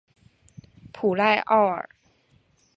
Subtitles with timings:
[0.91, 1.87] 普赖奥尔。